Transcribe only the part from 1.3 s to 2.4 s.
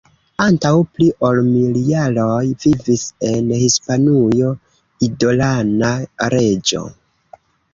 mil jaroj